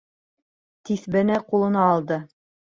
[0.89, 2.21] Тиҫбене ҡулына алды: